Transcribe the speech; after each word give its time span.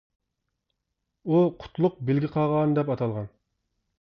ئۇ 1.27 1.35
قۇتلۇق 1.65 2.01
بىلگە 2.09 2.31
قاغان 2.39 2.75
دەپ 2.79 2.91
ئاتالغان. 2.95 3.31